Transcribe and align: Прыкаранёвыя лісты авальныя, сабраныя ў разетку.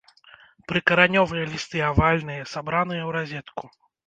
Прыкаранёвыя 0.71 1.43
лісты 1.51 1.77
авальныя, 1.91 2.49
сабраныя 2.55 3.03
ў 3.05 3.11
разетку. 3.19 3.63